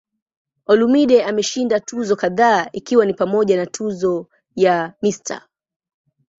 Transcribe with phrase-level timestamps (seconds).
[0.71, 5.41] Olumide ameshinda tuzo kadhaa ikiwa ni pamoja na tuzo ya "Mr.